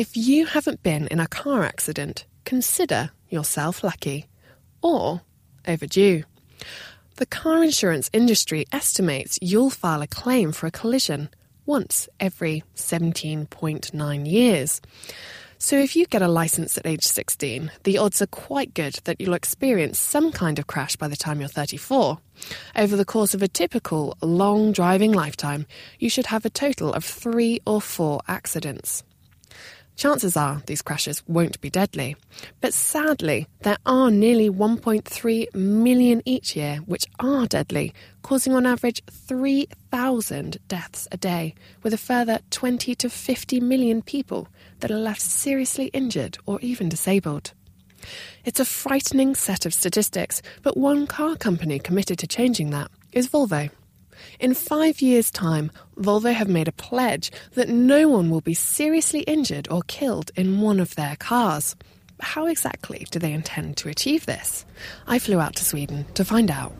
If 0.00 0.16
you 0.16 0.46
haven't 0.46 0.82
been 0.82 1.08
in 1.08 1.20
a 1.20 1.28
car 1.28 1.62
accident, 1.62 2.24
consider 2.46 3.10
yourself 3.28 3.84
lucky 3.84 4.28
or 4.80 5.20
overdue. 5.68 6.22
The 7.16 7.26
car 7.26 7.62
insurance 7.62 8.08
industry 8.14 8.64
estimates 8.72 9.38
you'll 9.42 9.68
file 9.68 10.00
a 10.00 10.06
claim 10.06 10.52
for 10.52 10.66
a 10.66 10.70
collision 10.70 11.28
once 11.66 12.08
every 12.18 12.64
17.9 12.76 14.26
years. 14.26 14.80
So 15.58 15.76
if 15.76 15.94
you 15.94 16.06
get 16.06 16.22
a 16.22 16.28
license 16.28 16.78
at 16.78 16.86
age 16.86 17.04
16, 17.04 17.70
the 17.82 17.98
odds 17.98 18.22
are 18.22 18.26
quite 18.26 18.72
good 18.72 18.94
that 19.04 19.20
you'll 19.20 19.34
experience 19.34 19.98
some 19.98 20.32
kind 20.32 20.58
of 20.58 20.66
crash 20.66 20.96
by 20.96 21.08
the 21.08 21.14
time 21.16 21.40
you're 21.40 21.50
34. 21.50 22.18
Over 22.74 22.96
the 22.96 23.04
course 23.04 23.34
of 23.34 23.42
a 23.42 23.48
typical 23.48 24.16
long 24.22 24.72
driving 24.72 25.12
lifetime, 25.12 25.66
you 25.98 26.08
should 26.08 26.28
have 26.28 26.46
a 26.46 26.56
total 26.64 26.94
of 26.94 27.04
three 27.04 27.60
or 27.66 27.82
four 27.82 28.22
accidents. 28.26 29.04
Chances 30.00 30.34
are 30.34 30.62
these 30.64 30.80
crashes 30.80 31.22
won't 31.28 31.60
be 31.60 31.68
deadly, 31.68 32.16
but 32.62 32.72
sadly, 32.72 33.46
there 33.64 33.76
are 33.84 34.10
nearly 34.10 34.48
1.3 34.48 35.54
million 35.54 36.22
each 36.24 36.56
year 36.56 36.76
which 36.86 37.04
are 37.18 37.46
deadly, 37.46 37.92
causing 38.22 38.54
on 38.54 38.64
average 38.64 39.02
3,000 39.10 40.56
deaths 40.68 41.06
a 41.12 41.18
day, 41.18 41.54
with 41.82 41.92
a 41.92 41.98
further 41.98 42.38
20 42.48 42.94
to 42.94 43.10
50 43.10 43.60
million 43.60 44.00
people 44.00 44.48
that 44.78 44.90
are 44.90 44.96
left 44.96 45.20
seriously 45.20 45.88
injured 45.88 46.38
or 46.46 46.58
even 46.62 46.88
disabled. 46.88 47.52
It's 48.46 48.58
a 48.58 48.64
frightening 48.64 49.34
set 49.34 49.66
of 49.66 49.74
statistics, 49.74 50.40
but 50.62 50.78
one 50.78 51.06
car 51.06 51.36
company 51.36 51.78
committed 51.78 52.18
to 52.20 52.26
changing 52.26 52.70
that 52.70 52.90
is 53.12 53.28
Volvo. 53.28 53.68
In 54.38 54.54
five 54.54 55.00
years' 55.00 55.30
time, 55.30 55.70
Volvo 55.96 56.32
have 56.32 56.48
made 56.48 56.68
a 56.68 56.72
pledge 56.72 57.30
that 57.54 57.68
no 57.68 58.08
one 58.08 58.30
will 58.30 58.40
be 58.40 58.54
seriously 58.54 59.20
injured 59.20 59.68
or 59.70 59.82
killed 59.86 60.30
in 60.36 60.60
one 60.60 60.80
of 60.80 60.94
their 60.94 61.16
cars. 61.16 61.76
How 62.20 62.46
exactly 62.46 63.06
do 63.10 63.18
they 63.18 63.32
intend 63.32 63.76
to 63.78 63.88
achieve 63.88 64.26
this? 64.26 64.64
I 65.06 65.18
flew 65.18 65.40
out 65.40 65.56
to 65.56 65.64
Sweden 65.64 66.04
to 66.14 66.24
find 66.24 66.50
out. 66.50 66.72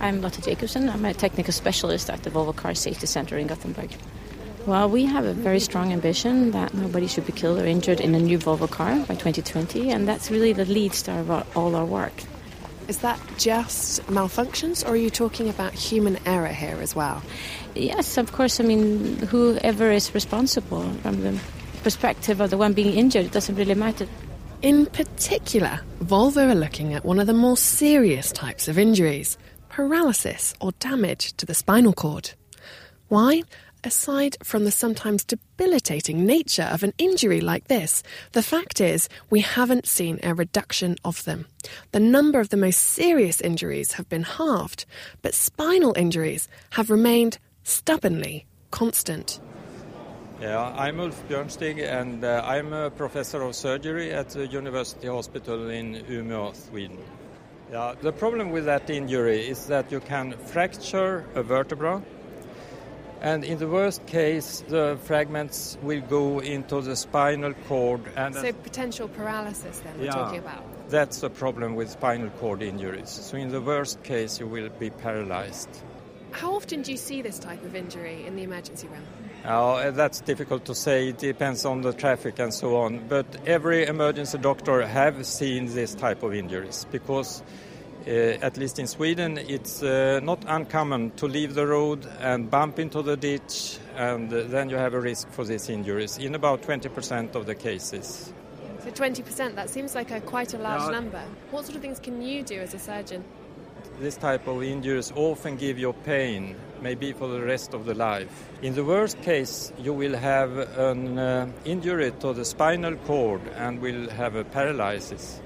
I'm 0.00 0.20
Lotta 0.20 0.40
Jakobsson. 0.40 0.92
I'm 0.92 1.04
a 1.04 1.14
technical 1.14 1.52
specialist 1.52 2.10
at 2.10 2.22
the 2.24 2.30
Volvo 2.30 2.54
Car 2.54 2.74
Safety 2.74 3.06
Center 3.06 3.38
in 3.38 3.46
Gothenburg. 3.46 3.90
Well, 4.66 4.88
we 4.88 5.04
have 5.06 5.24
a 5.24 5.34
very 5.34 5.58
strong 5.58 5.92
ambition 5.92 6.52
that 6.52 6.72
nobody 6.72 7.08
should 7.08 7.26
be 7.26 7.32
killed 7.32 7.58
or 7.60 7.66
injured 7.66 8.00
in 8.00 8.14
a 8.14 8.18
new 8.20 8.38
Volvo 8.38 8.70
car 8.70 8.96
by 9.00 9.14
2020, 9.14 9.90
and 9.90 10.06
that's 10.06 10.30
really 10.30 10.52
the 10.52 10.64
lead 10.64 10.94
star 10.94 11.20
of 11.20 11.56
all 11.56 11.74
our 11.74 11.84
work. 11.84 12.12
Is 12.88 12.98
that 12.98 13.20
just 13.38 14.04
malfunctions, 14.06 14.84
or 14.84 14.90
are 14.90 14.96
you 14.96 15.10
talking 15.10 15.48
about 15.48 15.72
human 15.72 16.18
error 16.26 16.48
here 16.48 16.78
as 16.80 16.94
well? 16.94 17.22
Yes, 17.74 18.18
of 18.18 18.32
course. 18.32 18.60
I 18.60 18.64
mean, 18.64 19.16
whoever 19.18 19.90
is 19.90 20.14
responsible 20.14 20.90
from 21.02 21.22
the 21.22 21.40
perspective 21.82 22.40
of 22.40 22.50
the 22.50 22.56
one 22.56 22.72
being 22.72 22.96
injured, 22.96 23.26
it 23.26 23.32
doesn't 23.32 23.56
really 23.56 23.74
matter. 23.74 24.06
In 24.62 24.86
particular, 24.86 25.80
Volvo 26.00 26.50
are 26.50 26.54
looking 26.54 26.94
at 26.94 27.04
one 27.04 27.18
of 27.18 27.26
the 27.26 27.32
more 27.32 27.56
serious 27.56 28.30
types 28.30 28.68
of 28.68 28.78
injuries 28.78 29.38
paralysis 29.68 30.54
or 30.60 30.70
damage 30.72 31.32
to 31.38 31.46
the 31.46 31.54
spinal 31.54 31.94
cord. 31.94 32.32
Why? 33.08 33.42
Aside 33.84 34.36
from 34.44 34.64
the 34.64 34.70
sometimes 34.70 35.24
debilitating 35.24 36.24
nature 36.24 36.68
of 36.70 36.84
an 36.84 36.92
injury 36.98 37.40
like 37.40 37.66
this, 37.66 38.04
the 38.30 38.42
fact 38.42 38.80
is 38.80 39.08
we 39.28 39.40
haven't 39.40 39.88
seen 39.88 40.20
a 40.22 40.34
reduction 40.34 40.94
of 41.04 41.24
them. 41.24 41.46
The 41.90 41.98
number 41.98 42.38
of 42.38 42.50
the 42.50 42.56
most 42.56 42.78
serious 42.78 43.40
injuries 43.40 43.94
have 43.94 44.08
been 44.08 44.22
halved, 44.22 44.84
but 45.20 45.34
spinal 45.34 45.94
injuries 45.96 46.48
have 46.70 46.90
remained 46.90 47.38
stubbornly 47.64 48.46
constant. 48.70 49.40
Yeah, 50.40 50.72
I'm 50.76 51.00
Ulf 51.00 51.20
Björnstig 51.28 51.84
and 51.84 52.24
uh, 52.24 52.40
I'm 52.44 52.72
a 52.72 52.88
professor 52.88 53.42
of 53.42 53.56
surgery 53.56 54.12
at 54.12 54.28
the 54.30 54.46
University 54.46 55.08
Hospital 55.08 55.70
in 55.70 56.04
Umeå, 56.08 56.54
Sweden. 56.54 56.98
Yeah, 57.72 57.94
the 58.00 58.12
problem 58.12 58.52
with 58.52 58.64
that 58.66 58.88
injury 58.90 59.48
is 59.48 59.66
that 59.66 59.90
you 59.90 59.98
can 59.98 60.36
fracture 60.38 61.24
a 61.34 61.42
vertebra 61.42 62.00
and 63.22 63.44
in 63.44 63.58
the 63.58 63.68
worst 63.68 64.04
case, 64.06 64.64
the 64.68 64.98
fragments 65.04 65.78
will 65.80 66.00
go 66.00 66.40
into 66.40 66.80
the 66.80 66.96
spinal 66.96 67.54
cord. 67.68 68.00
And 68.16 68.34
so 68.34 68.52
potential 68.52 69.06
paralysis 69.06 69.78
then 69.78 69.96
we're 69.96 70.06
yeah, 70.06 70.10
talking 70.10 70.40
about? 70.40 70.90
That's 70.90 71.20
the 71.20 71.30
problem 71.30 71.76
with 71.76 71.88
spinal 71.88 72.30
cord 72.30 72.62
injuries. 72.62 73.10
So 73.10 73.36
in 73.36 73.50
the 73.50 73.60
worst 73.60 74.02
case, 74.02 74.40
you 74.40 74.48
will 74.48 74.68
be 74.70 74.90
paralyzed. 74.90 75.68
How 76.32 76.54
often 76.54 76.82
do 76.82 76.90
you 76.90 76.96
see 76.96 77.22
this 77.22 77.38
type 77.38 77.62
of 77.62 77.76
injury 77.76 78.26
in 78.26 78.34
the 78.34 78.42
emergency 78.42 78.88
room? 78.88 79.04
Uh, 79.44 79.92
that's 79.92 80.20
difficult 80.20 80.64
to 80.64 80.74
say. 80.74 81.10
It 81.10 81.18
depends 81.18 81.64
on 81.64 81.82
the 81.82 81.92
traffic 81.92 82.40
and 82.40 82.52
so 82.52 82.76
on. 82.76 83.06
But 83.06 83.26
every 83.46 83.86
emergency 83.86 84.38
doctor 84.38 84.84
have 84.84 85.24
seen 85.26 85.66
this 85.66 85.94
type 85.94 86.24
of 86.24 86.34
injuries 86.34 86.86
because 86.90 87.42
at 88.06 88.56
least 88.56 88.78
in 88.78 88.86
Sweden, 88.86 89.38
it's 89.38 89.82
uh, 89.82 90.20
not 90.22 90.44
uncommon 90.46 91.10
to 91.12 91.26
leave 91.26 91.54
the 91.54 91.66
road 91.66 92.06
and 92.20 92.50
bump 92.50 92.78
into 92.78 93.02
the 93.02 93.16
ditch, 93.16 93.78
and 93.96 94.32
uh, 94.32 94.42
then 94.44 94.70
you 94.70 94.76
have 94.76 94.94
a 94.94 95.00
risk 95.00 95.30
for 95.30 95.44
these 95.44 95.68
injuries 95.68 96.18
in 96.18 96.34
about 96.34 96.62
20% 96.62 97.34
of 97.34 97.46
the 97.46 97.54
cases. 97.54 98.32
So 98.82 98.90
20%, 98.90 99.54
that 99.54 99.70
seems 99.70 99.94
like 99.94 100.10
a, 100.10 100.20
quite 100.20 100.54
a 100.54 100.58
large 100.58 100.90
number. 100.90 101.22
What 101.50 101.64
sort 101.64 101.76
of 101.76 101.82
things 101.82 102.00
can 102.00 102.20
you 102.20 102.42
do 102.42 102.58
as 102.58 102.74
a 102.74 102.78
surgeon? 102.78 103.24
This 104.00 104.16
type 104.16 104.46
of 104.48 104.62
injuries 104.62 105.12
often 105.14 105.56
give 105.56 105.78
you 105.78 105.92
pain, 106.04 106.56
maybe 106.80 107.12
for 107.12 107.28
the 107.28 107.40
rest 107.40 107.74
of 107.74 107.84
the 107.84 107.94
life. 107.94 108.48
In 108.62 108.74
the 108.74 108.84
worst 108.84 109.20
case, 109.22 109.72
you 109.78 109.92
will 109.92 110.16
have 110.16 110.56
an 110.78 111.18
uh, 111.18 111.48
injury 111.64 112.12
to 112.20 112.32
the 112.32 112.44
spinal 112.44 112.96
cord 112.96 113.42
and 113.56 113.80
will 113.80 114.08
have 114.10 114.34
a 114.34 114.44
paralysis 114.44 115.40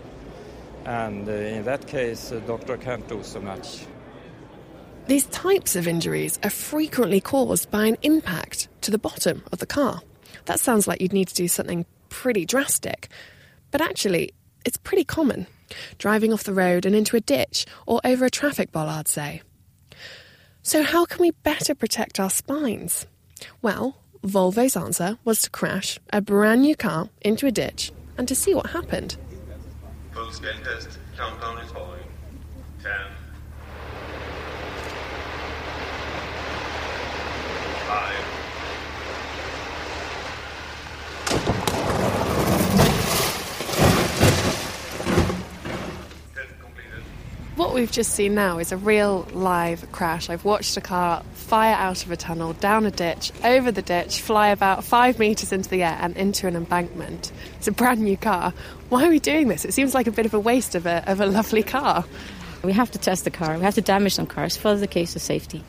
and 0.86 1.28
uh, 1.28 1.32
in 1.32 1.64
that 1.64 1.86
case, 1.86 2.28
the 2.28 2.40
doctor 2.40 2.76
can't 2.76 3.06
do 3.08 3.22
so 3.22 3.40
much. 3.40 3.84
These 5.08 5.26
types 5.26 5.76
of 5.76 5.86
injuries 5.86 6.38
are 6.42 6.50
frequently 6.50 7.20
caused 7.20 7.70
by 7.70 7.86
an 7.86 7.96
impact 8.02 8.68
to 8.82 8.90
the 8.90 8.98
bottom 8.98 9.42
of 9.52 9.58
the 9.58 9.66
car. 9.66 10.00
That 10.46 10.60
sounds 10.60 10.86
like 10.86 11.00
you'd 11.00 11.12
need 11.12 11.28
to 11.28 11.34
do 11.34 11.48
something 11.48 11.86
pretty 12.08 12.46
drastic, 12.46 13.08
but 13.72 13.80
actually, 13.80 14.32
it's 14.64 14.76
pretty 14.76 15.04
common. 15.04 15.46
Driving 15.98 16.32
off 16.32 16.44
the 16.44 16.54
road 16.54 16.86
and 16.86 16.94
into 16.94 17.16
a 17.16 17.20
ditch 17.20 17.66
or 17.86 18.00
over 18.04 18.24
a 18.24 18.30
traffic 18.30 18.70
bollard, 18.70 19.08
say. 19.08 19.42
So, 20.62 20.84
how 20.84 21.04
can 21.04 21.20
we 21.20 21.32
better 21.32 21.74
protect 21.74 22.20
our 22.20 22.30
spines? 22.30 23.06
Well, 23.60 23.98
Volvo's 24.22 24.76
answer 24.76 25.18
was 25.24 25.42
to 25.42 25.50
crash 25.50 25.98
a 26.12 26.20
brand 26.20 26.62
new 26.62 26.76
car 26.76 27.08
into 27.20 27.46
a 27.46 27.52
ditch 27.52 27.92
and 28.16 28.26
to 28.28 28.34
see 28.36 28.54
what 28.54 28.70
happened. 28.70 29.16
Full 30.26 30.32
scale 30.32 30.58
test. 30.64 30.98
Countdown 31.16 31.58
is 31.58 31.70
following. 31.70 32.02
10. 32.82 32.90
5. 37.86 38.45
We've 47.76 47.92
just 47.92 48.12
seen 48.12 48.34
now 48.34 48.56
is 48.56 48.72
a 48.72 48.78
real 48.78 49.28
live 49.34 49.92
crash. 49.92 50.30
I've 50.30 50.46
watched 50.46 50.78
a 50.78 50.80
car 50.80 51.22
fire 51.34 51.74
out 51.74 52.06
of 52.06 52.10
a 52.10 52.16
tunnel, 52.16 52.54
down 52.54 52.86
a 52.86 52.90
ditch, 52.90 53.32
over 53.44 53.70
the 53.70 53.82
ditch, 53.82 54.22
fly 54.22 54.48
about 54.48 54.82
five 54.82 55.18
metres 55.18 55.52
into 55.52 55.68
the 55.68 55.82
air 55.82 55.98
and 56.00 56.16
into 56.16 56.46
an 56.46 56.56
embankment. 56.56 57.30
It's 57.58 57.68
a 57.68 57.72
brand 57.72 58.00
new 58.00 58.16
car. 58.16 58.54
Why 58.88 59.04
are 59.04 59.10
we 59.10 59.18
doing 59.18 59.48
this? 59.48 59.66
It 59.66 59.74
seems 59.74 59.92
like 59.92 60.06
a 60.06 60.10
bit 60.10 60.24
of 60.24 60.32
a 60.32 60.40
waste 60.40 60.74
of 60.74 60.86
a, 60.86 61.06
of 61.06 61.20
a 61.20 61.26
lovely 61.26 61.62
car. 61.62 62.06
We 62.62 62.72
have 62.72 62.90
to 62.92 62.98
test 62.98 63.24
the 63.24 63.30
car, 63.30 63.58
we 63.58 63.64
have 63.64 63.74
to 63.74 63.82
damage 63.82 64.14
some 64.14 64.26
cars 64.26 64.56
for 64.56 64.74
the 64.74 64.86
case 64.86 65.14
of 65.14 65.20
safety. 65.20 65.62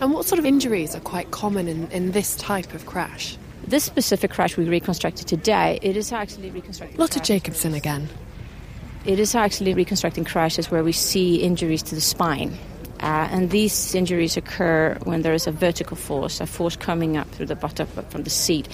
And 0.00 0.12
what 0.12 0.26
sort 0.26 0.38
of 0.38 0.46
injuries 0.46 0.94
are 0.94 1.00
quite 1.00 1.32
common 1.32 1.66
in, 1.66 1.90
in 1.90 2.12
this 2.12 2.36
type 2.36 2.74
of 2.74 2.86
crash? 2.86 3.36
This 3.66 3.82
specific 3.82 4.30
crash 4.30 4.56
we 4.56 4.68
reconstructed 4.68 5.26
today, 5.26 5.80
it 5.82 5.96
is 5.96 6.12
actually 6.12 6.52
reconstructed. 6.52 6.96
Lotta 6.96 7.18
Jakobsson 7.18 7.74
again. 7.74 8.08
It 9.06 9.18
is 9.18 9.34
actually 9.34 9.72
reconstructing 9.72 10.24
crashes 10.24 10.70
where 10.70 10.84
we 10.84 10.92
see 10.92 11.36
injuries 11.36 11.82
to 11.84 11.94
the 11.94 12.02
spine. 12.02 12.58
Uh, 13.00 13.26
and 13.30 13.50
these 13.50 13.94
injuries 13.94 14.36
occur 14.36 14.94
when 15.04 15.22
there 15.22 15.32
is 15.32 15.46
a 15.46 15.50
vertical 15.50 15.96
force, 15.96 16.38
a 16.38 16.46
force 16.46 16.76
coming 16.76 17.16
up 17.16 17.26
through 17.30 17.46
the 17.46 17.56
bottom 17.56 17.86
from 17.86 18.24
the 18.24 18.30
seat. 18.30 18.68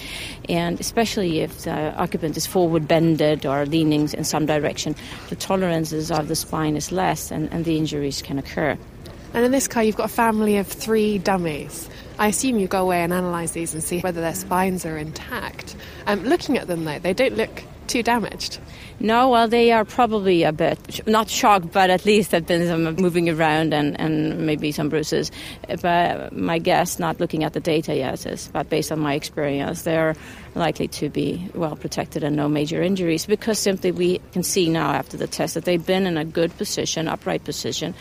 And 0.49 0.81
especially 0.81 1.39
if 1.39 1.61
the 1.61 1.95
occupant 1.95 2.35
is 2.35 2.45
forward 2.45 2.89
bended 2.89 3.45
or 3.45 3.65
leaning 3.65 4.09
in 4.11 4.25
some 4.25 4.45
direction, 4.45 4.97
the 5.29 5.37
tolerances 5.37 6.11
of 6.11 6.27
the 6.27 6.35
spine 6.35 6.75
is 6.75 6.91
less 6.91 7.31
and, 7.31 7.49
and 7.53 7.63
the 7.63 7.77
injuries 7.77 8.21
can 8.21 8.37
occur. 8.37 8.77
And 9.33 9.45
in 9.45 9.51
this 9.51 9.67
car, 9.69 9.83
you've 9.83 9.95
got 9.95 10.09
a 10.09 10.13
family 10.13 10.57
of 10.57 10.67
three 10.67 11.19
dummies. 11.19 11.89
I 12.19 12.27
assume 12.27 12.59
you 12.59 12.67
go 12.67 12.81
away 12.81 13.01
and 13.01 13.13
analyse 13.13 13.51
these 13.51 13.73
and 13.73 13.81
see 13.81 14.01
whether 14.01 14.19
their 14.19 14.35
spines 14.35 14.85
are 14.85 14.97
intact. 14.97 15.77
Um, 16.05 16.23
looking 16.23 16.57
at 16.57 16.67
them, 16.67 16.83
though, 16.83 16.99
they 16.99 17.13
don't 17.13 17.37
look 17.37 17.63
too 17.87 18.03
damaged? 18.03 18.59
No, 18.99 19.29
well, 19.29 19.47
they 19.47 19.71
are 19.71 19.85
probably 19.85 20.43
a 20.43 20.51
bit 20.51 21.07
not 21.07 21.29
shocked, 21.29 21.71
but 21.71 21.91
at 21.91 22.05
least 22.05 22.31
have 22.31 22.47
been 22.47 22.67
some 22.67 22.95
moving 22.95 23.29
around 23.29 23.73
and, 23.73 23.99
and 23.99 24.45
maybe 24.45 24.71
some 24.71 24.89
bruises. 24.89 25.31
But 25.81 26.33
my 26.33 26.57
guess, 26.57 26.97
not 26.97 27.19
looking 27.19 27.43
at 27.43 27.53
the 27.53 27.59
data 27.59 27.95
yet, 27.95 28.25
is 28.25 28.49
but 28.51 28.69
based 28.69 28.91
on 28.91 28.99
my 28.99 29.13
experience, 29.13 29.83
they're 29.83 30.15
likely 30.55 30.87
to 30.87 31.09
be 31.09 31.47
well 31.53 31.75
protected 31.75 32.23
and 32.23 32.35
no 32.35 32.49
major 32.49 32.81
injuries 32.81 33.27
because 33.27 33.59
simply 33.59 33.91
we 33.91 34.19
can 34.31 34.41
see 34.41 34.67
now 34.67 34.91
after 34.91 35.15
the 35.15 35.27
test 35.27 35.53
that 35.53 35.65
they've 35.65 35.85
been 35.85 36.07
in 36.07 36.17
a 36.17 36.25
good 36.25 36.55
position, 36.57 37.07
upright 37.07 37.43
position, 37.43 37.93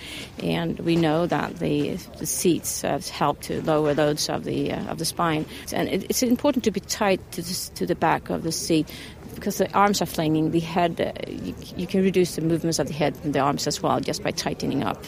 and 0.42 0.78
we 0.80 0.96
know 0.96 1.26
that 1.26 1.58
the, 1.58 1.96
the 2.18 2.26
seats 2.26 2.80
have 2.80 3.06
helped 3.08 3.42
to 3.42 3.60
lower 3.62 3.94
loads 3.94 4.30
of 4.30 4.44
the 4.44 4.72
uh, 4.72 4.86
of 4.86 4.98
the 4.98 5.04
spine. 5.04 5.44
And 5.72 5.88
it, 5.90 6.04
it's 6.08 6.22
important 6.22 6.64
to 6.64 6.70
be 6.70 6.80
tight 6.80 7.20
to, 7.32 7.42
this, 7.42 7.68
to 7.70 7.84
the 7.84 7.94
back 7.94 8.30
of 8.30 8.42
the 8.42 8.52
seat 8.52 8.90
because 9.36 9.58
the 9.58 9.72
arms 9.72 10.02
are 10.02 10.06
flailing, 10.06 10.50
the 10.50 10.60
head, 10.60 11.00
uh, 11.00 11.12
you, 11.30 11.54
you, 11.76 11.86
can 11.86 12.02
reduce 12.02 12.34
the 12.34 12.42
movements 12.42 12.80
of 12.80 12.88
the 12.88 12.92
head 12.92 13.16
and 13.22 13.32
the 13.32 13.38
arms 13.38 13.68
as 13.68 13.80
well 13.80 14.00
just 14.00 14.24
by 14.24 14.32
tightening 14.32 14.82
up 14.82 15.02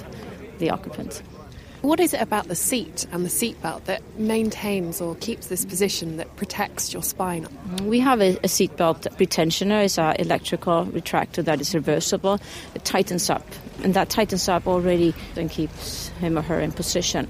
the 0.59 0.71
occupant. 0.71 1.21
What 1.81 2.01
is 2.01 2.13
it 2.13 2.21
about 2.21 2.49
the 2.49 2.57
seat 2.57 3.07
and 3.13 3.25
the 3.25 3.29
seatbelt 3.29 3.85
that 3.85 4.03
maintains 4.19 5.01
or 5.01 5.15
keeps 5.15 5.47
this 5.47 5.65
position 5.65 6.17
that 6.17 6.35
protects 6.35 6.93
your 6.93 7.05
spine? 7.05 7.47
We 7.85 8.01
have 8.01 8.21
a, 8.21 8.31
a 8.39 8.49
seatbelt 8.49 9.17
retentioner. 9.17 9.85
It's 9.85 9.97
an 9.97 10.17
electrical 10.17 10.87
retractor 10.87 11.45
that 11.45 11.61
is 11.61 11.75
reversible. 11.75 12.41
It 12.75 12.85
tightens 12.85 13.31
up, 13.31 13.47
and 13.85 13.95
that 13.95 14.11
tightens 14.11 14.49
up 14.49 14.67
already 14.67 15.15
and 15.37 15.49
keeps 15.49 16.09
him 16.21 16.37
or 16.37 16.43
her 16.43 16.59
in 16.59 16.73
position. 16.73 17.29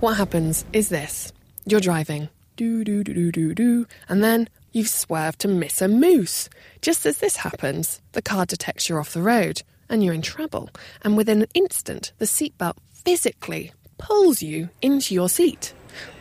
What 0.00 0.16
happens 0.16 0.64
is 0.72 0.88
this 0.88 1.32
you're 1.66 1.80
driving, 1.80 2.30
do, 2.56 2.82
do, 2.82 3.04
do, 3.04 3.12
do, 3.12 3.30
do, 3.30 3.54
do, 3.54 3.86
and 4.08 4.24
then 4.24 4.48
You've 4.76 4.88
swerved 4.90 5.38
to 5.38 5.48
miss 5.48 5.80
a 5.80 5.88
moose. 5.88 6.50
Just 6.82 7.06
as 7.06 7.16
this 7.16 7.36
happens, 7.36 8.02
the 8.12 8.20
car 8.20 8.44
detects 8.44 8.90
you're 8.90 9.00
off 9.00 9.14
the 9.14 9.22
road 9.22 9.62
and 9.88 10.04
you're 10.04 10.12
in 10.12 10.20
trouble. 10.20 10.68
And 11.00 11.16
within 11.16 11.40
an 11.40 11.48
instant, 11.54 12.12
the 12.18 12.26
seatbelt 12.26 12.74
physically 12.92 13.72
pulls 13.96 14.42
you 14.42 14.68
into 14.82 15.14
your 15.14 15.30
seat. 15.30 15.72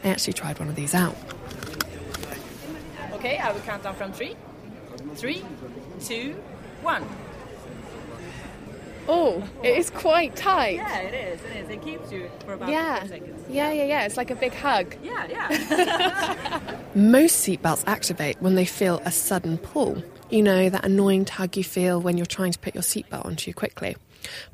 I 0.06 0.08
actually 0.08 0.32
tried 0.32 0.58
one 0.58 0.70
of 0.70 0.76
these 0.78 0.96
out. 0.96 1.18
Okay, 3.12 3.40
I 3.40 3.52
will 3.52 3.60
count 3.60 3.84
down 3.84 3.96
from 3.96 4.14
three. 4.14 4.38
Three, 5.16 5.44
two, 6.00 6.42
one. 6.82 7.04
Oh, 9.08 9.44
it 9.64 9.78
is 9.78 9.90
quite 9.90 10.36
tight. 10.36 10.76
Yeah, 10.76 11.00
it 11.00 11.14
is. 11.14 11.44
It 11.44 11.56
is. 11.58 11.70
It 11.70 11.82
keeps 11.82 12.12
you 12.12 12.30
for 12.46 12.54
about 12.54 12.70
yeah. 12.70 13.06
seconds. 13.06 13.44
Yeah, 13.50 13.72
yeah, 13.72 13.84
yeah. 13.84 14.06
It's 14.06 14.18
like 14.18 14.32
a 14.32 14.36
big 14.36 14.54
hug. 14.54 14.96
Yeah, 15.04 15.28
yeah. 15.28 16.78
Most 16.96 17.46
seatbelts 17.46 17.84
activate 17.86 18.42
when 18.42 18.56
they 18.56 18.66
feel 18.66 19.02
a 19.06 19.12
sudden 19.12 19.58
pull. 19.58 20.04
You 20.30 20.42
know, 20.42 20.70
that 20.70 20.86
annoying 20.86 21.26
tug 21.26 21.56
you 21.56 21.64
feel 21.64 22.02
when 22.02 22.18
you're 22.18 22.26
trying 22.26 22.52
to 22.52 22.60
put 22.60 22.74
your 22.74 22.82
seatbelt 22.82 23.26
on 23.26 23.36
too 23.36 23.54
quickly. 23.54 23.96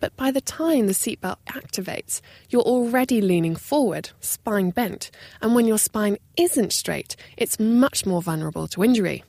But 0.02 0.16
by 0.18 0.32
the 0.32 0.42
time 0.42 0.88
the 0.88 0.94
seatbelt 0.94 1.38
activates, 1.48 2.20
you're 2.50 2.62
already 2.62 3.22
leaning 3.22 3.56
forward, 3.56 4.10
spine 4.20 4.72
bent, 4.72 5.12
and 5.42 5.56
when 5.56 5.66
your 5.66 5.78
spine 5.78 6.18
isn't 6.36 6.74
straight, 6.74 7.16
it's 7.38 7.58
much 7.58 8.06
more 8.06 8.22
vulnerable 8.22 8.68
to 8.68 8.84
injury. 8.84 9.24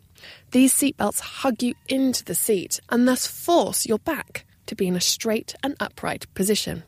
These 0.51 0.75
seatbelts 0.75 1.21
hug 1.21 1.63
you 1.63 1.75
into 1.89 2.25
the 2.25 2.35
seat 2.35 2.81
and 2.91 3.07
thus 3.07 3.27
force 3.27 3.87
your 3.87 3.99
back 3.99 4.45
to 4.67 4.75
be 4.75 4.87
in 4.87 4.97
a 4.97 5.01
straight 5.01 5.55
and 5.63 5.77
upright 5.81 6.27
position. 6.35 6.83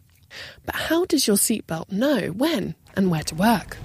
But 0.65 0.75
how 0.75 1.05
does 1.05 1.26
your 1.26 1.37
seatbelt 1.37 1.91
know 1.93 2.29
when 2.29 2.75
and 2.94 3.11
where 3.11 3.23
to 3.25 3.35
work? 3.35 3.76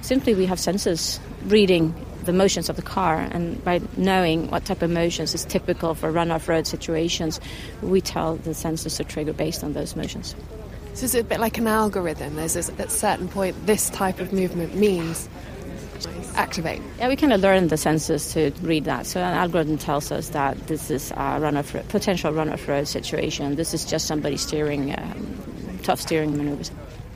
Simply, 0.00 0.34
we 0.34 0.46
have 0.46 0.58
sensors 0.58 1.20
reading 1.44 1.94
the 2.24 2.32
motions 2.32 2.68
of 2.68 2.76
the 2.76 2.82
car, 2.82 3.16
and 3.16 3.62
by 3.64 3.80
knowing 3.96 4.50
what 4.50 4.64
type 4.64 4.82
of 4.82 4.90
motions 4.90 5.34
is 5.34 5.44
typical 5.44 5.94
for 5.94 6.10
run 6.10 6.30
off 6.30 6.48
road 6.48 6.66
situations, 6.66 7.40
we 7.82 8.00
tell 8.00 8.36
the 8.36 8.50
sensors 8.50 8.96
to 8.96 9.04
trigger 9.04 9.32
based 9.32 9.64
on 9.64 9.72
those 9.72 9.96
motions. 9.96 10.34
So 10.94 11.04
it's 11.04 11.14
a 11.14 11.24
bit 11.24 11.40
like 11.40 11.58
an 11.58 11.66
algorithm. 11.66 12.36
There's 12.36 12.56
a, 12.56 12.72
at 12.74 12.86
a 12.86 12.90
certain 12.90 13.28
point, 13.28 13.66
this 13.66 13.90
type 13.90 14.20
of 14.20 14.32
movement 14.32 14.74
means 14.74 15.28
activate. 16.34 16.80
Yeah, 16.98 17.08
we 17.08 17.16
kind 17.16 17.32
of 17.32 17.40
learn 17.40 17.68
the 17.68 17.76
sensors 17.76 18.32
to 18.32 18.52
read 18.66 18.84
that. 18.84 19.06
So 19.06 19.20
an 19.20 19.34
algorithm 19.34 19.78
tells 19.78 20.10
us 20.12 20.30
that 20.30 20.66
this 20.66 20.90
is 20.90 21.10
a 21.12 21.38
run 21.40 21.56
off 21.56 21.72
potential 21.88 22.32
run 22.32 22.50
off 22.50 22.66
road 22.68 22.88
situation. 22.88 23.56
This 23.56 23.74
is 23.74 23.84
just 23.84 24.06
somebody 24.06 24.36
steering 24.36 24.92
um, 24.98 25.78
tough 25.82 26.00
steering 26.00 26.36
maneuvers. 26.36 26.70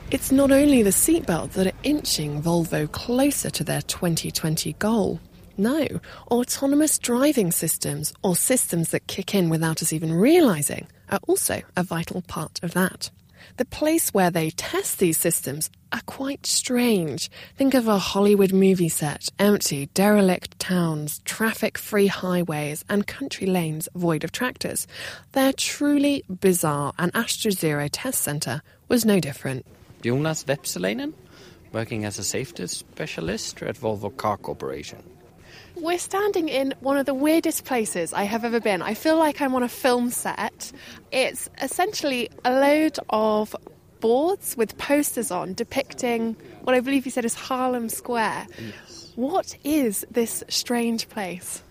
It's 0.09 0.31
not 0.31 0.51
only 0.51 0.83
the 0.83 0.91
seatbelt 0.91 1.51
that 1.51 1.67
are 1.67 1.77
inching 1.83 2.41
Volvo 2.41 2.89
closer 2.89 3.49
to 3.49 3.63
their 3.63 3.81
2020 3.81 4.73
goal. 4.73 5.19
No, 5.57 5.87
autonomous 6.29 6.99
driving 6.99 7.51
systems, 7.51 8.13
or 8.23 8.35
systems 8.35 8.91
that 8.91 9.07
kick 9.07 9.33
in 9.33 9.49
without 9.49 9.81
us 9.81 9.91
even 9.91 10.13
realizing, 10.13 10.87
are 11.09 11.19
also 11.27 11.61
a 11.75 11.83
vital 11.83 12.21
part 12.21 12.59
of 12.63 12.73
that. 12.73 13.09
The 13.57 13.65
place 13.65 14.13
where 14.13 14.31
they 14.31 14.49
test 14.51 14.99
these 14.99 15.17
systems 15.17 15.69
are 15.91 16.01
quite 16.05 16.45
strange. 16.45 17.29
Think 17.55 17.73
of 17.73 17.87
a 17.87 17.97
Hollywood 17.97 18.53
movie 18.53 18.89
set, 18.89 19.29
empty, 19.39 19.87
derelict 19.93 20.59
towns, 20.59 21.19
traffic 21.25 21.77
free 21.77 22.07
highways, 22.07 22.83
and 22.89 23.07
country 23.07 23.47
lanes 23.47 23.87
void 23.95 24.23
of 24.23 24.31
tractors. 24.31 24.87
They're 25.31 25.53
truly 25.53 26.23
bizarre, 26.27 26.93
and 26.97 27.11
Astra 27.15 27.51
Test 27.89 28.21
Centre 28.21 28.61
was 28.87 29.05
no 29.05 29.19
different. 29.19 29.65
Jonas 30.01 30.43
Vepselainen, 30.43 31.13
working 31.71 32.05
as 32.05 32.19
a 32.19 32.23
safety 32.23 32.67
specialist 32.67 33.61
at 33.63 33.75
Volvo 33.75 34.15
Car 34.15 34.37
Corporation. 34.37 35.03
We're 35.79 35.99
standing 35.99 36.49
in 36.49 36.73
one 36.79 36.97
of 36.97 37.05
the 37.05 37.13
weirdest 37.13 37.63
places 37.63 38.11
I 38.11 38.23
have 38.23 38.43
ever 38.43 38.59
been. 38.59 38.81
I 38.81 38.95
feel 38.95 39.17
like 39.17 39.41
I'm 39.41 39.53
on 39.53 39.61
a 39.61 39.69
film 39.69 40.09
set. 40.09 40.71
It's 41.11 41.49
essentially 41.61 42.29
a 42.43 42.51
load 42.51 42.97
of 43.09 43.55
boards 43.99 44.57
with 44.57 44.77
posters 44.77 45.29
on 45.29 45.53
depicting 45.53 46.35
what 46.63 46.75
I 46.75 46.79
believe 46.79 47.05
you 47.05 47.11
said 47.11 47.25
is 47.25 47.35
Harlem 47.35 47.89
Square. 47.89 48.47
Yes. 48.59 49.11
What 49.15 49.55
is 49.63 50.05
this 50.09 50.43
strange 50.49 51.09
place? 51.09 51.61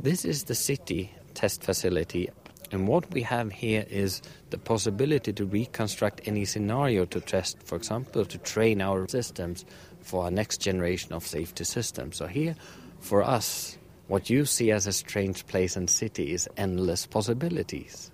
This 0.00 0.24
is 0.24 0.44
the 0.44 0.54
city 0.54 1.12
test 1.34 1.62
facility, 1.62 2.28
and 2.72 2.88
what 2.88 3.12
we 3.12 3.22
have 3.22 3.52
here 3.52 3.86
is 3.88 4.22
the 4.50 4.58
possibility 4.58 5.32
to 5.32 5.44
reconstruct 5.44 6.20
any 6.26 6.44
scenario 6.44 7.04
to 7.06 7.20
test, 7.20 7.62
for 7.62 7.76
example, 7.76 8.24
to 8.24 8.38
train 8.38 8.80
our 8.80 9.06
systems 9.08 9.64
for 10.00 10.24
our 10.24 10.30
next 10.30 10.58
generation 10.58 11.12
of 11.12 11.26
safety 11.26 11.64
systems. 11.64 12.16
So 12.16 12.26
here 12.26 12.56
for 13.00 13.22
us, 13.22 13.76
what 14.08 14.30
you 14.30 14.44
see 14.44 14.70
as 14.70 14.86
a 14.86 14.92
strange 14.92 15.46
place 15.46 15.76
and 15.76 15.88
city 15.88 16.32
is 16.32 16.48
endless 16.56 17.06
possibilities. 17.06 18.10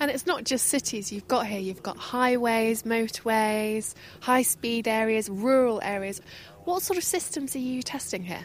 And 0.00 0.10
it's 0.10 0.26
not 0.26 0.44
just 0.44 0.66
cities 0.66 1.12
you've 1.12 1.28
got 1.28 1.46
here, 1.46 1.60
you've 1.60 1.82
got 1.82 1.96
highways, 1.96 2.82
motorways, 2.82 3.94
high 4.20 4.42
speed 4.42 4.88
areas, 4.88 5.28
rural 5.28 5.80
areas. 5.82 6.20
What 6.64 6.82
sort 6.82 6.96
of 6.96 7.04
systems 7.04 7.54
are 7.54 7.60
you 7.60 7.82
testing 7.82 8.24
here? 8.24 8.44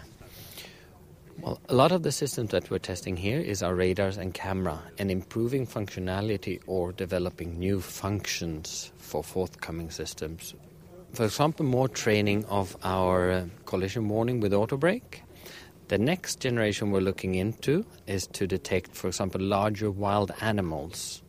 Well, 1.41 1.59
a 1.69 1.73
lot 1.73 1.91
of 1.91 2.03
the 2.03 2.11
systems 2.11 2.51
that 2.51 2.69
we're 2.69 2.79
testing 2.79 3.15
here 3.15 3.39
is 3.39 3.61
our 3.61 3.75
radars 3.75 4.17
and 4.17 4.33
camera 4.33 4.81
and 4.97 5.11
improving 5.11 5.67
functionality 5.67 6.59
or 6.67 6.91
developing 6.91 7.59
new 7.59 7.79
functions 7.79 8.91
for 8.97 9.23
forthcoming 9.23 9.89
systems. 9.91 10.55
For 11.13 11.25
example, 11.25 11.65
more 11.65 11.87
training 11.87 12.45
of 12.45 12.75
our 12.83 13.31
uh, 13.31 13.45
collision 13.65 14.09
warning 14.09 14.39
with 14.39 14.53
auto 14.53 14.77
brake 14.77 15.23
the 15.87 15.97
next 15.97 16.41
generation 16.41 16.91
we're 16.91 16.99
looking 16.99 17.35
into 17.35 17.85
is 18.07 18.27
to 18.27 18.45
detect, 18.45 18.93
for 18.93 19.07
example, 19.07 19.39
larger 19.41 19.89
wild 19.89 20.33
animals. 20.41 21.23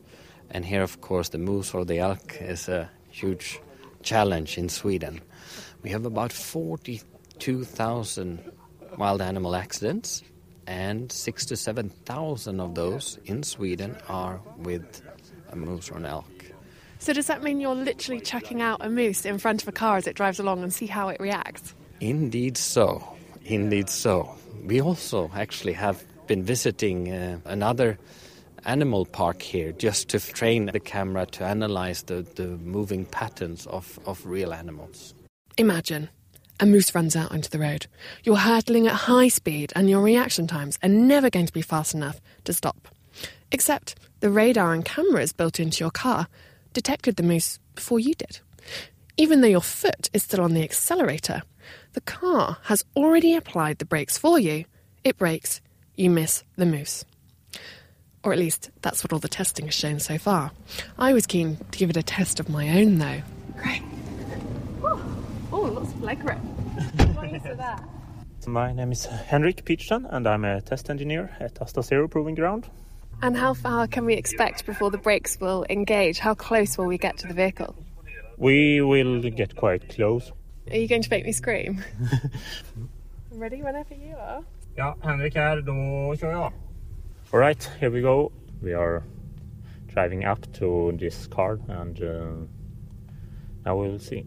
And 0.51 0.65
here, 0.65 0.83
of 0.83 1.01
course, 1.01 1.29
the 1.29 1.39
moose 1.39 1.73
or 1.75 1.85
the 1.85 2.01
elk 2.01 2.39
is 2.41 2.69
a 2.69 2.91
huge 3.11 3.61
challenge 4.03 4.59
in 4.59 4.69
Sweden. 4.69 5.21
We 5.83 5.91
have 5.91 6.05
about 6.05 6.33
42,000 6.33 8.53
wild 8.97 9.23
animal 9.23 9.55
accidents, 9.55 10.25
and 10.67 11.13
six 11.13 11.47
to 11.47 11.57
7,000 11.57 12.61
of 12.61 12.75
those 12.75 13.17
in 13.27 13.45
Sweden 13.45 13.97
are 14.09 14.41
with 14.59 15.03
a 15.51 15.57
moose 15.57 15.89
or 15.91 15.99
an 15.99 16.07
elk. 16.07 16.27
So, 16.99 17.13
does 17.13 17.29
that 17.29 17.45
mean 17.45 17.61
you're 17.61 17.77
literally 17.77 18.21
checking 18.21 18.61
out 18.61 18.85
a 18.85 18.91
moose 18.91 19.25
in 19.25 19.39
front 19.39 19.63
of 19.63 19.69
a 19.69 19.73
car 19.73 19.99
as 19.99 20.09
it 20.09 20.17
drives 20.17 20.41
along 20.41 20.65
and 20.65 20.75
see 20.75 20.87
how 20.87 21.11
it 21.11 21.21
reacts? 21.21 21.77
Indeed 22.01 22.57
so. 22.57 23.05
Indeed 23.45 23.89
so 23.89 24.38
we 24.65 24.81
also 24.81 25.31
actually 25.35 25.75
have 25.75 26.05
been 26.27 26.43
visiting 26.43 27.13
uh, 27.13 27.39
another 27.45 27.99
animal 28.65 29.07
park 29.07 29.41
here 29.41 29.73
just 29.73 30.09
to 30.09 30.21
train 30.21 30.67
the 30.67 30.81
camera 30.81 31.27
to 31.27 31.45
analyze 31.45 32.03
the, 32.03 32.23
the 32.35 32.47
moving 32.59 33.05
patterns 33.07 33.67
of, 33.67 33.99
of 34.05 34.25
real 34.27 34.53
animals. 34.53 35.15
Imagine 35.57 36.09
a 36.61 36.67
moose 36.67 36.95
runs 36.95 37.15
out 37.15 37.31
onto 37.33 37.49
the 37.49 37.59
road. 37.59 37.87
You're 38.25 38.37
hurtling 38.37 38.89
at 38.89 38.95
high 38.95 39.29
speed, 39.29 39.73
and 39.77 39.89
your 39.89 40.03
reaction 40.03 40.47
times 40.47 40.79
are 40.83 40.89
never 40.89 41.31
going 41.31 41.47
to 41.47 41.53
be 41.53 41.63
fast 41.63 41.95
enough 41.95 42.21
to 42.45 42.53
stop. 42.53 42.89
Except 43.53 43.95
the 44.21 44.31
radar 44.31 44.75
and 44.75 44.85
cameras 44.85 45.33
built 45.33 45.61
into 45.61 45.85
your 45.85 45.91
car 45.91 46.27
detected 46.73 47.17
the 47.17 47.23
moose 47.23 47.59
before 47.75 48.01
you 48.01 48.15
did. 48.15 48.41
Even 49.17 49.41
though 49.41 49.49
your 49.49 49.63
foot 49.63 50.11
is 50.13 50.25
still 50.25 50.41
on 50.41 50.55
the 50.55 50.63
accelerator, 50.63 51.43
the 51.99 52.13
car 52.13 52.59
has 52.63 52.85
already 52.95 53.35
applied 53.35 53.77
the 53.81 53.85
brakes 53.85 54.17
for 54.17 54.39
you. 54.39 54.65
It 55.03 55.19
brakes, 55.19 55.61
you 55.97 56.11
miss 56.11 56.45
the 56.55 56.65
moose. 56.65 57.05
Or 58.23 58.33
at 58.33 58.39
least 58.39 58.71
that's 58.83 59.03
what 59.03 59.13
all 59.13 59.19
the 59.19 59.27
testing 59.27 59.65
has 59.65 59.75
shown 59.75 59.99
so 59.99 60.17
far. 60.17 60.53
I 60.97 61.13
was 61.13 61.27
keen 61.27 61.57
to 61.57 61.77
give 61.79 61.91
it 61.91 61.97
a 61.97 62.05
test 62.05 62.39
of 62.39 62.49
my 62.49 62.69
own 62.79 62.99
though. 62.99 63.21
Great. 63.61 63.83
Oh, 64.81 65.61
lots 65.63 65.93
of 65.93 66.01
leg 66.01 66.21
grip. 66.21 66.39
What 66.39 67.59
that? 67.59 67.83
My 68.47 68.73
name 68.73 68.93
is 68.93 69.05
Henrik 69.05 69.65
Peachton 69.65 70.07
and 70.07 70.25
I'm 70.29 70.45
a 70.45 70.61
test 70.61 70.91
engineer 70.91 71.37
at 71.41 71.61
Asta 71.61 71.83
Zero 71.83 72.07
Proving 72.07 72.37
Ground. 72.37 72.71
And 73.23 73.37
how 73.37 73.55
far 73.55 73.89
can 73.89 74.05
we 74.05 74.15
expect 74.15 74.67
before 74.67 74.93
the 74.93 74.99
brakes 74.99 75.41
will 75.41 75.67
engage? 75.69 76.21
How 76.21 76.35
close 76.35 76.79
will 76.79 76.87
we 76.87 76.97
get 76.97 77.19
to 77.19 77.27
the 77.27 77.35
vehicle? 77.35 77.75
We 78.37 78.83
will 78.83 79.21
get 79.21 79.57
quite 79.57 79.89
close. 79.89 80.31
Are 80.71 80.77
you 80.77 80.89
going 80.89 81.03
to 81.03 81.11
make 81.11 81.25
me 81.25 81.33
scream? 81.33 81.83
Ready 83.33 83.63
whenever 83.63 83.95
you 83.95 84.17
are. 84.17 84.43
Ja, 84.77 84.97
Henrik 85.03 85.35
här, 85.35 85.61
då 85.61 86.17
kör 86.17 86.31
jag. 86.31 86.53
Alright, 87.33 87.71
here 87.81 87.91
we 87.91 88.01
go. 88.01 88.31
We 88.63 88.75
are 88.75 89.03
driving 89.95 90.25
up 90.27 90.53
to 90.59 90.93
this 90.99 91.27
car 91.27 91.59
and 91.69 92.01
uh, 92.01 92.47
now 93.65 93.77
we 93.83 93.89
will 93.89 93.99
see. 93.99 94.25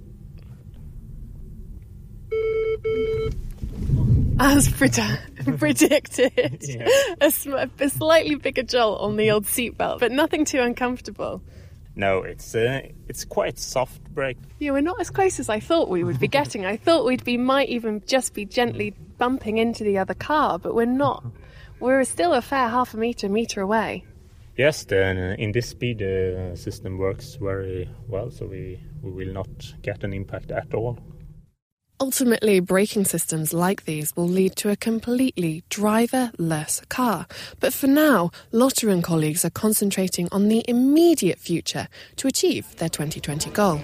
As 4.40 4.68
pred- 4.70 5.58
predicted, 5.60 6.32
a, 7.22 7.32
sm- 7.32 7.54
a 7.80 7.90
slightly 7.90 8.36
bigger 8.36 8.64
jolt 8.64 9.02
on 9.02 9.18
the 9.18 9.32
old 9.32 9.46
seatbelt, 9.46 10.00
but 10.00 10.12
nothing 10.12 10.46
too 10.46 10.62
uncomfortable. 10.62 11.42
No, 11.96 12.24
it's 12.24 12.56
uh, 12.56 12.82
it's 13.08 13.26
quite 13.26 13.60
soft 13.60 14.02
brake. 14.14 14.38
Yeah, 14.60 14.72
we're 14.72 14.82
not 14.82 15.02
as 15.02 15.10
close 15.10 15.40
as 15.40 15.50
I 15.50 15.60
thought 15.60 15.90
we 15.90 16.04
would 16.04 16.20
be 16.20 16.28
getting. 16.40 16.66
I 16.66 16.78
thought 16.78 17.06
we'd 17.06 17.24
be 17.24 17.38
might 17.38 17.70
even 17.70 18.02
just 18.06 18.34
be 18.34 18.46
gently 18.46 18.92
bumping 19.18 19.58
into 19.58 19.84
the 19.84 19.98
other 19.98 20.14
car, 20.14 20.58
but 20.58 20.74
we're 20.74 20.86
not. 20.86 21.24
We're 21.80 22.04
still 22.06 22.34
a 22.34 22.42
fair 22.42 22.70
half 22.70 22.94
a 22.94 22.98
meter, 22.98 23.28
meter 23.28 23.62
away. 23.62 24.06
Yes, 24.58 24.84
then 24.84 25.18
uh, 25.18 25.36
in 25.40 25.52
this 25.52 25.70
speed 25.70 26.00
the 26.00 26.52
system 26.56 26.98
works 26.98 27.36
very 27.36 27.90
well, 28.08 28.30
so 28.30 28.46
we, 28.46 28.80
we 29.02 29.12
will 29.12 29.34
not 29.34 29.74
get 29.82 30.04
an 30.04 30.14
impact 30.14 30.52
at 30.52 30.74
all. 30.74 31.00
Ultimately, 32.02 32.60
braking 32.62 33.06
systems 33.06 33.54
like 33.54 33.86
these 33.86 34.12
will 34.16 34.28
lead 34.28 34.56
to 34.56 34.72
a 34.72 34.76
completely 34.76 35.64
driver-less 35.70 36.82
car. 36.90 37.28
But 37.60 37.76
for 37.76 37.86
now, 37.86 38.32
Lotta 38.52 38.90
and 38.90 39.04
colleagues 39.04 39.46
are 39.46 39.52
concentrating 39.52 40.28
on 40.32 40.48
the 40.48 40.66
immediate 40.68 41.38
future 41.38 41.88
to 42.16 42.28
achieve 42.28 42.76
their 42.78 42.90
2020 42.90 43.52
goal. 43.52 43.80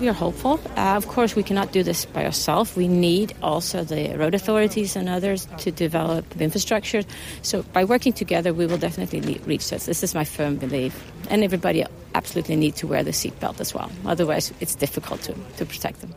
We 0.00 0.08
are 0.08 0.14
hopeful. 0.14 0.58
Uh, 0.78 0.96
of 0.96 1.08
course, 1.08 1.36
we 1.36 1.42
cannot 1.42 1.70
do 1.70 1.82
this 1.82 2.06
by 2.06 2.24
ourselves. 2.24 2.74
We 2.74 2.88
need 2.88 3.34
also 3.42 3.84
the 3.84 4.16
road 4.16 4.34
authorities 4.34 4.96
and 4.96 5.06
others 5.06 5.46
to 5.58 5.70
develop 5.70 6.26
the 6.30 6.44
infrastructure. 6.44 7.02
So, 7.42 7.64
by 7.74 7.84
working 7.84 8.14
together, 8.14 8.54
we 8.54 8.64
will 8.64 8.78
definitely 8.78 9.20
reach 9.44 9.68
this. 9.68 9.84
This 9.84 10.02
is 10.02 10.14
my 10.14 10.24
firm 10.24 10.56
belief. 10.56 10.94
And 11.28 11.44
everybody 11.44 11.84
absolutely 12.14 12.56
need 12.56 12.76
to 12.76 12.86
wear 12.86 13.02
the 13.02 13.10
seatbelt 13.10 13.60
as 13.60 13.74
well. 13.74 13.90
Otherwise, 14.06 14.54
it's 14.58 14.74
difficult 14.74 15.20
to, 15.24 15.34
to 15.58 15.66
protect 15.66 16.00
them. 16.00 16.14